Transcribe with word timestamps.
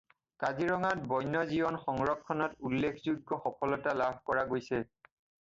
কাজিৰঙাত 0.43 1.03
বন্যজীৱন 1.11 1.77
সংৰক্ষণত 1.81 2.67
উল্লেখযোগ্য 2.71 3.39
সফলতা 3.45 3.95
লাভ 4.01 4.19
কৰা 4.33 4.49
গৈছে। 4.57 4.83